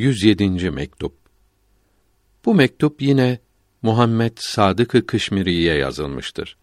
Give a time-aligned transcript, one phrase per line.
[0.00, 0.70] 107.
[0.70, 1.14] mektup.
[2.44, 3.38] Bu mektup yine
[3.82, 6.56] Muhammed Sadık-ı Kışmiri'ye yazılmıştır.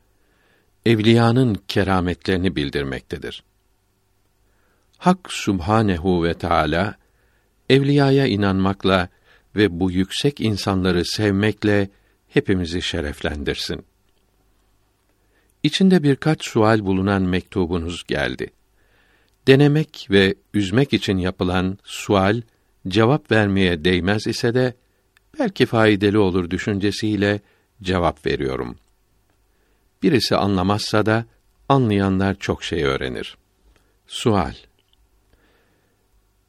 [0.85, 3.43] Evliyanın kerametlerini bildirmektedir.
[4.97, 6.95] Hak Subhanehu ve Teala
[7.69, 9.09] evliyaya inanmakla
[9.55, 11.89] ve bu yüksek insanları sevmekle
[12.27, 13.85] hepimizi şereflendirsin.
[15.63, 18.51] İçinde birkaç sual bulunan mektubunuz geldi.
[19.47, 22.41] Denemek ve üzmek için yapılan sual
[22.87, 24.73] cevap vermeye değmez ise de
[25.39, 27.39] belki faydalı olur düşüncesiyle
[27.81, 28.75] cevap veriyorum.
[30.03, 31.25] Birisi anlamazsa da
[31.69, 33.37] anlayanlar çok şey öğrenir.
[34.07, 34.53] Sual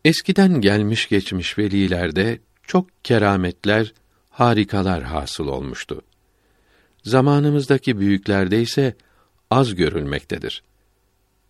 [0.04, 3.92] Eskiden gelmiş geçmiş velilerde çok kerametler,
[4.30, 6.02] harikalar hasıl olmuştu.
[7.02, 8.96] Zamanımızdaki büyüklerde ise
[9.50, 10.62] az görülmektedir.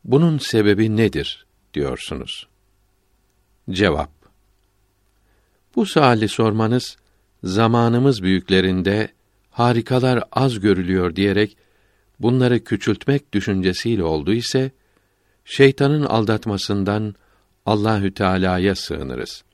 [0.05, 2.49] Bunun sebebi nedir diyorsunuz?
[3.71, 4.11] Cevap
[5.75, 6.97] Bu suali sormanız
[7.45, 9.09] zamanımız büyüklerinde
[9.51, 11.57] harikalar az görülüyor diyerek
[12.21, 14.71] bunları küçültmek düşüncesiyle oldu ise
[15.45, 17.15] şeytanın aldatmasından
[17.67, 19.45] Allahü Teala'ya sığınırız.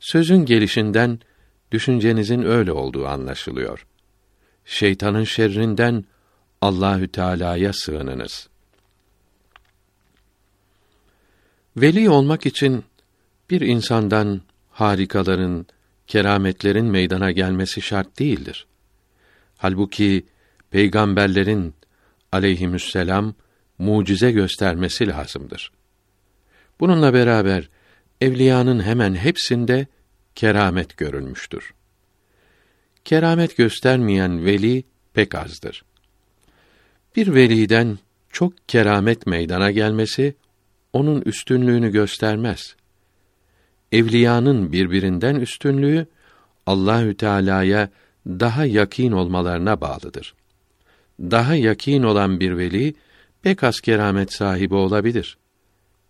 [0.00, 1.20] Sözün gelişinden
[1.72, 3.86] düşüncenizin öyle olduğu anlaşılıyor.
[4.64, 6.04] Şeytanın şerrinden
[6.60, 8.48] Allahü Teala'ya sığınınız.
[11.76, 12.84] Veli olmak için
[13.50, 14.40] bir insandan
[14.76, 15.66] harikaların,
[16.06, 18.66] kerametlerin meydana gelmesi şart değildir.
[19.56, 20.26] Halbuki
[20.70, 21.74] peygamberlerin
[22.32, 23.34] aleyhisselam
[23.78, 25.72] mucize göstermesi lazımdır.
[26.80, 27.68] Bununla beraber
[28.20, 29.86] evliyanın hemen hepsinde
[30.34, 31.74] keramet görülmüştür.
[33.04, 35.84] Keramet göstermeyen veli pek azdır.
[37.16, 37.98] Bir veliden
[38.32, 40.34] çok keramet meydana gelmesi
[40.92, 42.76] onun üstünlüğünü göstermez.
[43.96, 46.06] Evliyanın birbirinden üstünlüğü
[46.66, 47.88] Allahü Teala'ya
[48.26, 50.34] daha yakîn olmalarına bağlıdır.
[51.20, 52.94] Daha yakîn olan bir veli
[53.42, 55.38] pek az keramet sahibi olabilir.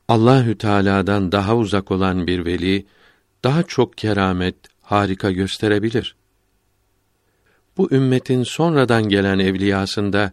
[0.08, 2.86] Allahü Teala'dan daha uzak olan bir veli
[3.44, 6.16] daha çok keramet, harika gösterebilir.
[7.76, 10.32] Bu ümmetin sonradan gelen evliyasında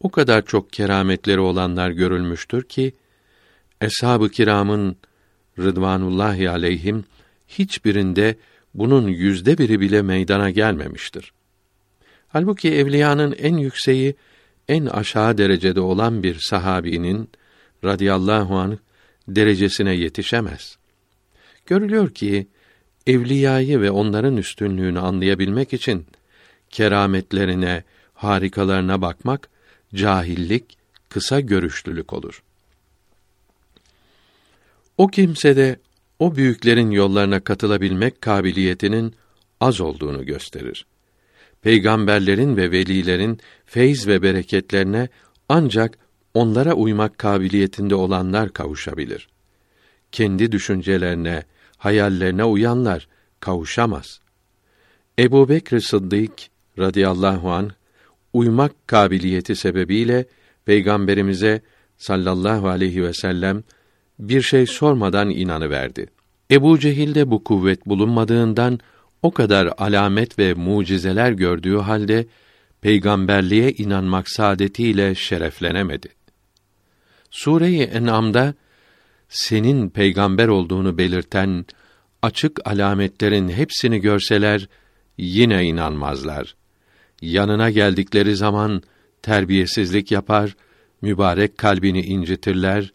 [0.00, 2.92] o kadar çok kerametleri olanlar görülmüştür ki
[3.80, 4.96] eshab-ı kiramın
[5.58, 7.04] rıdvanullahi aleyhim
[7.48, 8.36] hiçbirinde
[8.74, 11.32] bunun yüzde biri bile meydana gelmemiştir.
[12.28, 14.14] Halbuki evliyanın en yükseği,
[14.68, 17.30] en aşağı derecede olan bir sahabinin
[17.84, 18.76] radıyallahu anh
[19.28, 20.78] derecesine yetişemez.
[21.66, 22.46] Görülüyor ki
[23.06, 26.06] evliyayı ve onların üstünlüğünü anlayabilmek için
[26.70, 29.48] kerametlerine, harikalarına bakmak
[29.94, 32.42] cahillik, kısa görüşlülük olur.
[34.98, 35.76] O kimse de
[36.18, 39.14] o büyüklerin yollarına katılabilmek kabiliyetinin
[39.60, 40.86] az olduğunu gösterir.
[41.62, 45.08] Peygamberlerin ve velilerin feyz ve bereketlerine
[45.48, 45.98] ancak
[46.34, 49.28] onlara uymak kabiliyetinde olanlar kavuşabilir.
[50.12, 51.42] Kendi düşüncelerine,
[51.76, 53.08] hayallerine uyanlar
[53.40, 54.20] kavuşamaz.
[55.18, 56.32] Ebu Bekr Sıddık
[56.78, 57.70] radıyallahu an
[58.32, 60.26] uymak kabiliyeti sebebiyle
[60.64, 61.62] peygamberimize
[61.96, 63.62] sallallahu aleyhi ve sellem
[64.18, 66.06] bir şey sormadan inanı verdi.
[66.50, 68.80] Ebu Cehil'de bu kuvvet bulunmadığından
[69.22, 72.26] o kadar alamet ve mucizeler gördüğü halde
[72.80, 76.08] peygamberliğe inanmak saadetiyle şereflenemedi.
[77.30, 78.54] Sure-i En'am'da
[79.28, 81.66] senin peygamber olduğunu belirten
[82.22, 84.68] açık alametlerin hepsini görseler
[85.18, 86.56] yine inanmazlar.
[87.22, 88.82] Yanına geldikleri zaman
[89.22, 90.56] terbiyesizlik yapar,
[91.02, 92.92] mübarek kalbini incitirler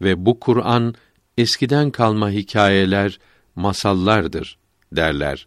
[0.00, 0.94] ve bu Kur'an
[1.38, 3.18] eskiden kalma hikayeler,
[3.54, 4.58] masallardır
[4.92, 5.46] derler.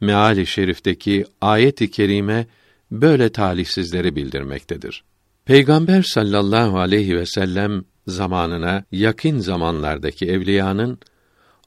[0.00, 2.46] Meali şerifteki ayet-i kerime
[2.90, 5.04] böyle talihsizleri bildirmektedir.
[5.44, 10.98] Peygamber sallallahu aleyhi ve sellem zamanına yakın zamanlardaki evliyanın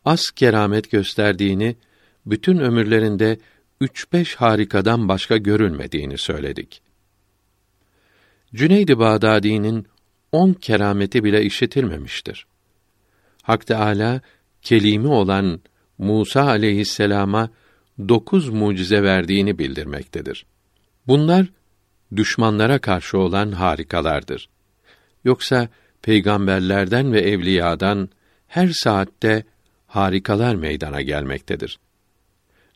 [0.05, 1.75] az keramet gösterdiğini,
[2.25, 3.39] bütün ömürlerinde
[3.81, 6.81] üç beş harikadan başka görülmediğini söyledik.
[8.55, 9.87] Cüneyd-i Bağdadi'nin
[10.31, 12.45] on kerameti bile işitilmemiştir.
[13.43, 14.21] Hak Teâlâ,
[14.61, 15.61] kelimi olan
[15.97, 17.49] Musa aleyhisselama
[18.09, 20.45] dokuz mucize verdiğini bildirmektedir.
[21.07, 21.45] Bunlar
[22.15, 24.49] düşmanlara karşı olan harikalardır.
[25.23, 25.69] Yoksa
[26.01, 28.09] peygamberlerden ve evliyadan
[28.47, 29.43] her saatte
[29.87, 31.79] harikalar meydana gelmektedir.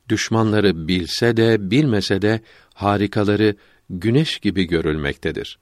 [0.10, 2.42] Düşmanları bilse de bilmese de
[2.74, 3.56] harikaları
[3.90, 5.60] güneş gibi görülmektedir.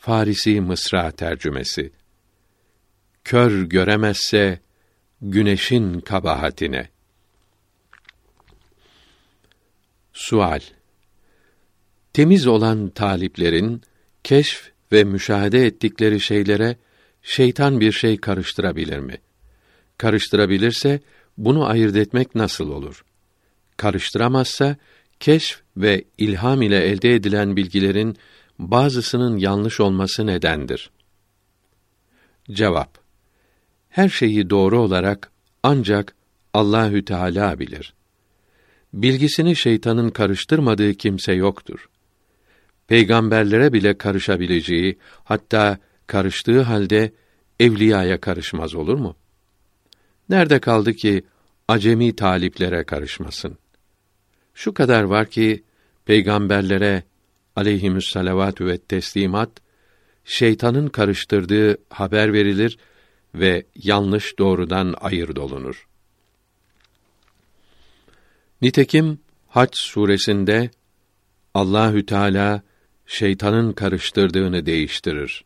[0.00, 1.92] Farisi Mısra tercümesi
[3.24, 4.60] Kör göremezse
[5.22, 6.88] güneşin kabahatine.
[10.12, 10.60] Sual
[12.12, 13.82] Temiz olan taliplerin
[14.24, 16.76] keşf ve müşahede ettikleri şeylere
[17.22, 19.18] şeytan bir şey karıştırabilir mi?
[19.98, 21.00] Karıştırabilirse
[21.38, 23.04] bunu ayırt etmek nasıl olur?
[23.76, 24.76] Karıştıramazsa
[25.20, 28.16] keşf ve ilham ile elde edilen bilgilerin
[28.60, 30.90] bazısının yanlış olması nedendir?
[32.50, 32.98] Cevap
[33.88, 35.30] Her şeyi doğru olarak
[35.62, 36.14] ancak
[36.54, 37.94] Allahü Teala bilir.
[38.92, 41.88] Bilgisini şeytanın karıştırmadığı kimse yoktur.
[42.86, 47.12] Peygamberlere bile karışabileceği, hatta karıştığı halde
[47.60, 49.16] evliyaya karışmaz olur mu?
[50.28, 51.24] Nerede kaldı ki
[51.68, 53.58] acemi taliplere karışmasın?
[54.54, 55.64] Şu kadar var ki
[56.04, 57.02] peygamberlere
[57.60, 59.50] aleyhimüs salavatü ve teslimat
[60.24, 62.78] şeytanın karıştırdığı haber verilir
[63.34, 65.86] ve yanlış doğrudan ayırt olunur.
[68.62, 69.18] Nitekim
[69.48, 70.70] Hac suresinde
[71.54, 72.62] Allahü Teala
[73.06, 75.44] şeytanın karıştırdığını değiştirir.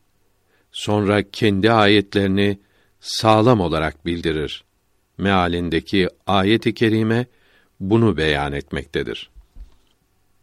[0.72, 2.58] Sonra kendi ayetlerini
[3.00, 4.64] sağlam olarak bildirir.
[5.18, 7.26] Mealindeki ayet-i kerime
[7.80, 9.30] bunu beyan etmektedir.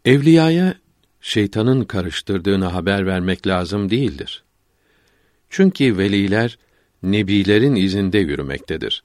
[0.06, 0.74] Evliyaya
[1.22, 4.44] şeytanın karıştırdığını haber vermek lazım değildir.
[5.50, 6.58] Çünkü veliler
[7.04, 9.04] nebilerin izinde yürümektedir.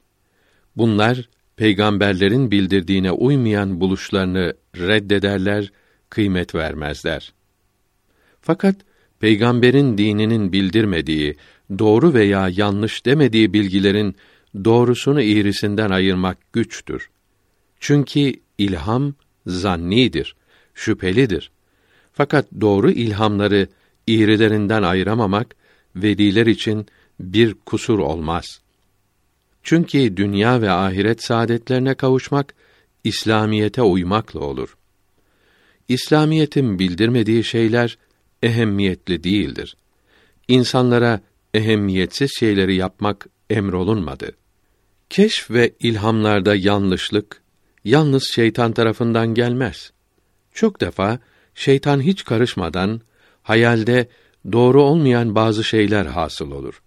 [0.76, 5.72] Bunlar peygamberlerin bildirdiğine uymayan buluşlarını reddederler,
[6.10, 7.32] kıymet vermezler.
[8.40, 8.76] Fakat
[9.20, 11.36] peygamberin dininin bildirmediği,
[11.78, 14.16] doğru veya yanlış demediği bilgilerin
[14.64, 17.10] doğrusunu iğrisinden ayırmak güçtür.
[17.80, 19.14] Çünkü ilham
[19.46, 20.36] zannidir,
[20.74, 21.50] şüphelidir.
[22.16, 23.68] Fakat doğru ilhamları
[24.06, 25.56] iğrilerinden ayıramamak
[25.96, 26.86] veliler için
[27.20, 28.60] bir kusur olmaz.
[29.62, 32.54] Çünkü dünya ve ahiret saadetlerine kavuşmak
[33.04, 34.76] İslamiyete uymakla olur.
[35.88, 37.98] İslamiyetin bildirmediği şeyler
[38.42, 39.76] ehemmiyetli değildir.
[40.48, 41.20] İnsanlara
[41.54, 44.32] ehemmiyetsiz şeyleri yapmak emrolunmadı.
[45.10, 47.42] Keşf ve ilhamlarda yanlışlık
[47.84, 49.92] yalnız şeytan tarafından gelmez.
[50.54, 51.18] Çok defa
[51.56, 53.00] şeytan hiç karışmadan
[53.42, 54.08] hayalde
[54.52, 56.82] doğru olmayan bazı şeyler hasıl olur.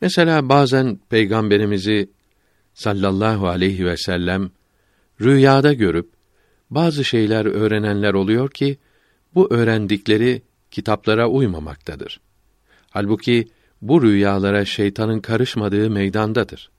[0.00, 2.10] Mesela bazen peygamberimizi
[2.74, 4.50] sallallahu aleyhi ve sellem
[5.20, 6.10] rüyada görüp
[6.70, 8.78] bazı şeyler öğrenenler oluyor ki
[9.34, 12.20] bu öğrendikleri kitaplara uymamaktadır.
[12.90, 13.48] Halbuki
[13.82, 16.70] bu rüyalara şeytanın karışmadığı meydandadır.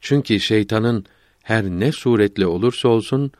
[0.00, 1.04] Çünkü şeytanın
[1.42, 3.32] her ne suretle olursa olsun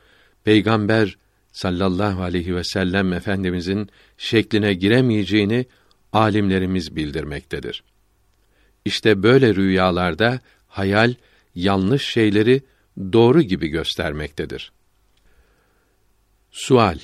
[0.44, 1.16] peygamber
[1.58, 3.88] sallallahu aleyhi ve sellem efendimizin
[4.18, 5.66] şekline giremeyeceğini
[6.12, 7.82] alimlerimiz bildirmektedir.
[8.84, 11.14] İşte böyle rüyalarda hayal
[11.54, 12.62] yanlış şeyleri
[13.12, 14.72] doğru gibi göstermektedir.
[16.50, 16.98] Sual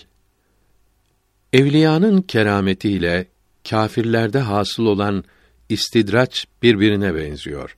[1.53, 3.27] Evliyanın kerametiyle
[3.71, 5.25] kâfirlerde hasıl olan
[5.69, 7.77] istidraç birbirine benziyor.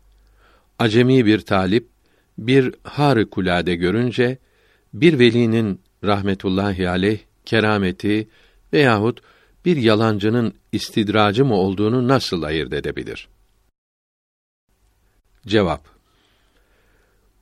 [0.78, 1.88] Acemi bir talip
[2.38, 4.38] bir harikulade görünce
[4.94, 8.28] bir velinin rahmetullahi aleyh kerameti
[8.72, 9.20] veyahut
[9.64, 13.28] bir yalancının istidracı mı olduğunu nasıl ayırt edebilir?
[15.46, 15.84] Cevap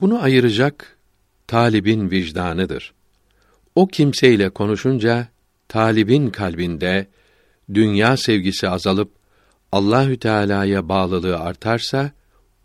[0.01, 0.97] Bunu ayıracak
[1.47, 2.95] talibin vicdanıdır.
[3.75, 5.29] O kimseyle konuşunca
[5.69, 7.07] talibin kalbinde
[7.75, 9.13] dünya sevgisi azalıp
[9.73, 12.13] Allahü Teala'ya bağlılığı artarsa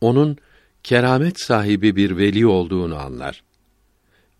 [0.01, 0.37] onun
[0.83, 3.43] keramet sahibi bir veli olduğunu anlar.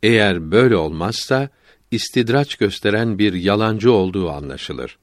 [0.04, 1.50] Eğer böyle olmazsa
[1.92, 4.98] istidraç gösteren bir yalancı olduğu anlaşılır.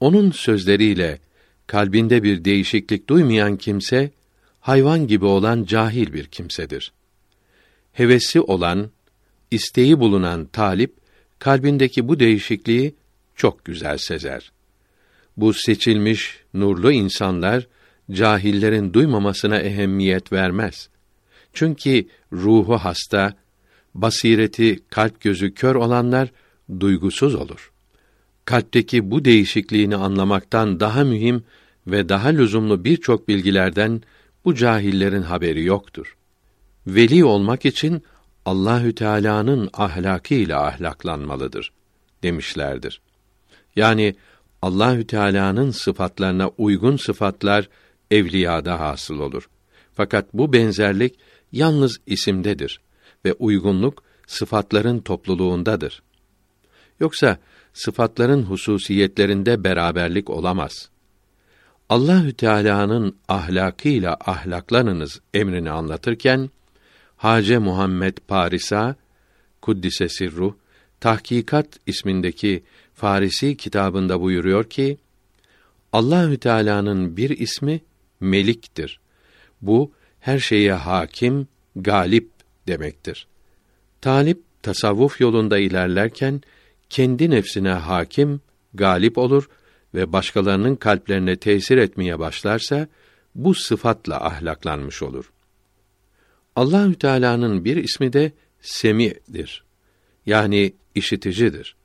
[0.00, 1.18] Onun sözleriyle
[1.66, 4.10] kalbinde bir değişiklik duymayan kimse
[4.60, 6.92] hayvan gibi olan cahil bir kimsedir.
[7.92, 8.90] Hevesi olan,
[9.50, 10.94] isteği bulunan talip
[11.38, 12.94] kalbindeki bu değişikliği
[13.36, 14.52] çok güzel sezer.
[15.36, 17.66] Bu seçilmiş nurlu insanlar
[18.10, 20.88] cahillerin duymamasına ehemmiyet vermez.
[21.52, 23.34] Çünkü ruhu hasta,
[23.94, 26.28] basireti kalp gözü kör olanlar
[26.80, 27.72] duygusuz olur.
[28.44, 31.44] Kalpteki bu değişikliğini anlamaktan daha mühim
[31.86, 34.02] ve daha lüzumlu birçok bilgilerden
[34.44, 36.16] bu cahillerin haberi yoktur.
[36.86, 38.02] Veli olmak için
[38.44, 41.72] Allahü Teala'nın ahlakı ile ahlaklanmalıdır
[42.22, 43.00] demişlerdir.
[43.76, 44.14] Yani
[44.62, 47.68] Allahü Teala'nın sıfatlarına uygun sıfatlar
[48.10, 49.48] evliyada hasıl olur.
[49.94, 51.18] Fakat bu benzerlik
[51.52, 52.80] yalnız isimdedir
[53.24, 56.02] ve uygunluk sıfatların topluluğundadır.
[57.00, 57.38] Yoksa
[57.72, 60.90] sıfatların hususiyetlerinde beraberlik olamaz.
[61.88, 66.50] Allahü Teala'nın ahlakıyla ahlaklanınız emrini anlatırken
[67.16, 68.96] Hace Muhammed Parisa
[69.62, 70.54] Kuddise Sirruh
[71.00, 72.62] Tahkikat ismindeki
[72.94, 74.98] Farisi kitabında buyuruyor ki
[75.92, 77.80] Allahü Teala'nın bir ismi
[78.20, 79.00] Melik'tir.
[79.62, 82.31] Bu her şeye hakim, galip
[82.66, 83.26] demektir.
[84.00, 86.40] Talip tasavvuf yolunda ilerlerken
[86.90, 88.40] kendi nefsine hakim,
[88.74, 89.48] galip olur
[89.94, 92.88] ve başkalarının kalplerine tesir etmeye başlarsa
[93.34, 95.32] bu sıfatla ahlaklanmış olur.
[96.56, 99.64] Allahü Teala'nın bir ismi de Semi'dir.
[100.26, 101.76] Yani işiticidir.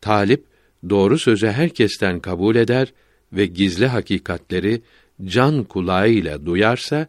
[0.00, 0.44] Talip
[0.90, 2.92] doğru sözü herkesten kabul eder
[3.32, 4.82] ve gizli hakikatleri
[5.24, 7.06] can kulağıyla duyarsa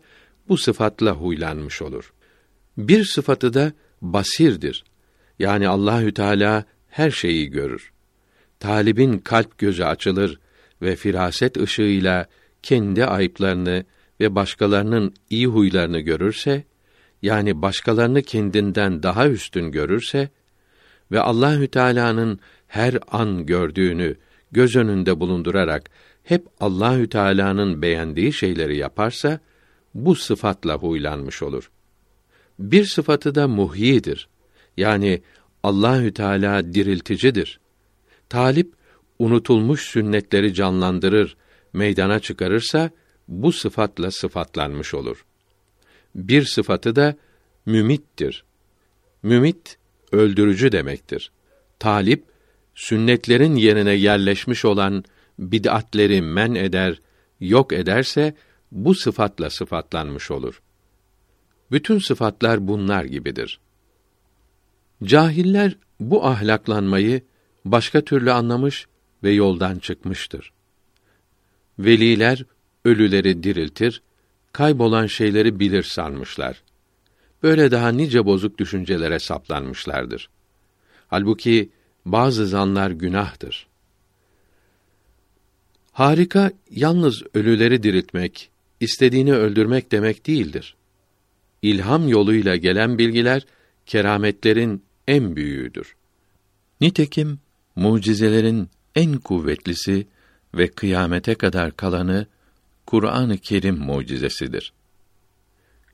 [0.49, 2.13] bu sıfatla huylanmış olur.
[2.77, 4.83] Bir sıfatı da basirdir.
[5.39, 7.91] Yani Allahü Teala her şeyi görür.
[8.59, 10.39] Talibin kalp gözü açılır
[10.81, 12.27] ve firaset ışığıyla
[12.63, 13.85] kendi ayıplarını
[14.19, 16.63] ve başkalarının iyi huylarını görürse,
[17.21, 20.29] yani başkalarını kendinden daha üstün görürse
[21.11, 24.15] ve Allahü Teala'nın her an gördüğünü
[24.51, 25.89] göz önünde bulundurarak
[26.23, 29.39] hep Allahü Teala'nın beğendiği şeyleri yaparsa
[29.93, 31.71] bu sıfatla huylanmış olur.
[32.59, 34.27] Bir sıfatı da muhyidir.
[34.77, 35.21] Yani
[35.63, 37.59] Allahü Teala dirilticidir.
[38.29, 38.73] Talip
[39.19, 41.37] unutulmuş sünnetleri canlandırır,
[41.73, 42.89] meydana çıkarırsa
[43.27, 45.25] bu sıfatla sıfatlanmış olur.
[46.15, 47.15] Bir sıfatı da
[47.65, 48.43] mümittir.
[49.23, 49.77] Mümit
[50.11, 51.31] öldürücü demektir.
[51.79, 52.23] Talip
[52.75, 55.03] sünnetlerin yerine yerleşmiş olan
[55.39, 57.01] bid'atleri men eder,
[57.39, 58.35] yok ederse
[58.71, 60.61] bu sıfatla sıfatlanmış olur.
[61.75, 63.59] Bütün sıfatlar bunlar gibidir.
[65.03, 67.21] Cahiller bu ahlaklanmayı
[67.65, 68.87] başka türlü anlamış
[69.23, 70.53] ve yoldan çıkmıştır.
[71.79, 72.45] Veliler
[72.85, 74.01] ölüleri diriltir,
[74.51, 76.63] kaybolan şeyleri bilir sanmışlar.
[77.43, 80.29] Böyle daha nice bozuk düşüncelere saplanmışlardır.
[81.07, 81.69] Halbuki
[82.05, 83.67] bazı zanlar günahtır.
[85.91, 90.75] Harika yalnız ölüleri diriltmek, istediğini öldürmek demek değildir.
[91.65, 93.45] İlham yoluyla gelen bilgiler
[93.85, 95.95] kerametlerin en büyüğüdür.
[96.81, 97.39] Nitekim
[97.75, 100.07] mucizelerin en kuvvetlisi
[100.53, 102.27] ve kıyamete kadar kalanı
[102.85, 104.73] Kur'an-ı Kerim mucizesidir.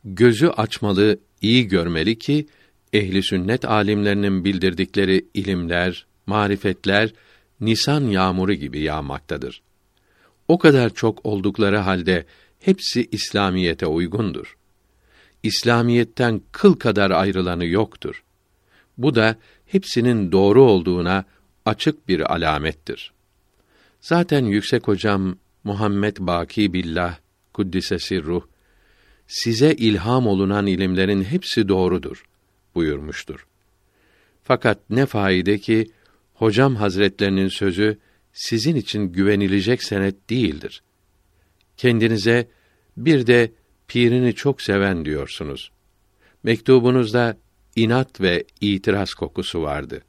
[0.04, 2.48] Gözü açmalı, iyi görmeli ki
[2.94, 7.14] ehli sünnet alimlerinin bildirdikleri ilimler, marifetler
[7.60, 9.62] nisan yağmuru gibi yağmaktadır.
[10.48, 12.26] O kadar çok oldukları halde
[12.60, 14.58] hepsi İslamiyete uygundur.
[15.44, 18.24] İslamiyetten kıl kadar ayrılanı yoktur.
[18.98, 21.26] Bu da hepsinin doğru olduğuna
[21.66, 23.14] açık bir alamettir.
[24.02, 27.18] Zaten yüksek hocam Muhammed Baki Billah
[27.54, 28.44] kuddisesi ruh
[29.28, 32.26] size ilham olunan ilimlerin hepsi doğrudur
[32.76, 33.48] buyurmuştur.
[34.44, 35.92] Fakat ne faide ki
[36.34, 37.98] hocam hazretlerinin sözü
[38.34, 40.84] sizin için güvenilecek senet değildir.
[41.78, 42.48] Kendinize
[42.98, 43.52] bir de
[43.92, 45.72] pirini çok seven diyorsunuz.
[46.44, 47.38] Mektubunuzda
[47.76, 50.02] inat ve itiraz kokusu vardı.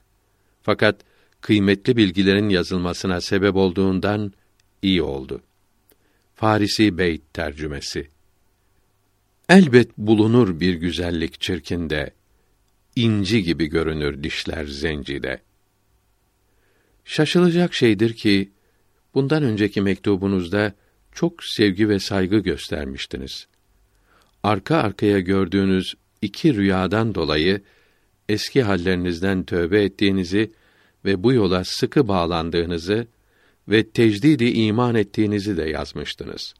[0.62, 1.00] Fakat
[1.40, 4.32] kıymetli bilgilerin yazılmasına sebep olduğundan
[4.82, 5.42] iyi oldu.
[6.34, 8.08] Farisi Beyt tercümesi.
[9.48, 12.10] Elbet bulunur bir güzellik çirkinde,
[12.96, 15.42] inci gibi görünür dişler zencide.
[17.04, 18.50] Şaşılacak şeydir ki
[19.14, 20.72] bundan önceki mektubunuzda
[21.12, 23.51] çok sevgi ve saygı göstermiştiniz.
[24.42, 27.60] Arka arkaya gördüğünüz iki rüyadan dolayı
[28.28, 30.52] eski hallerinizden tövbe ettiğinizi
[31.04, 33.06] ve bu yola sıkı bağlandığınızı
[33.68, 36.54] ve tecdidi iman ettiğinizi de yazmıştınız.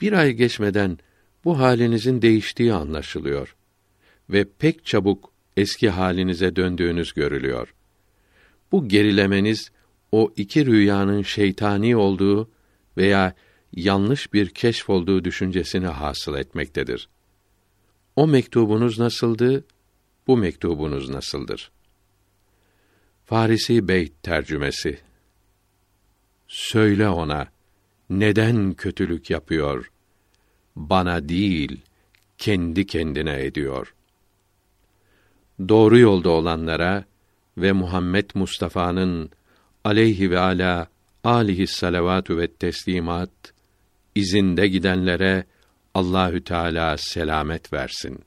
[0.00, 0.98] Bir ay geçmeden
[1.44, 3.56] bu halinizin değiştiği anlaşılıyor
[4.30, 7.74] ve pek çabuk eski halinize döndüğünüz görülüyor.
[8.72, 9.70] Bu gerilemeniz
[10.12, 12.50] o iki rüyanın şeytani olduğu
[12.96, 13.34] veya
[13.72, 17.08] yanlış bir keşf olduğu düşüncesini hasıl etmektedir.
[18.16, 19.64] O mektubunuz nasıldı?
[20.26, 21.70] Bu mektubunuz nasıldır?
[23.24, 25.00] Farisi Beyt tercümesi
[26.52, 27.48] Söyle ona
[28.10, 29.90] neden kötülük yapıyor?
[30.76, 31.80] Bana değil,
[32.38, 33.94] kendi kendine ediyor.
[35.68, 37.04] Doğru yolda olanlara
[37.58, 39.30] ve Muhammed Mustafa'nın
[39.84, 40.86] aleyhi ve ala
[41.24, 43.30] alihi salavatü ve teslimat
[44.14, 45.44] izinde gidenlere
[45.94, 48.24] Allahü Teala selamet versin.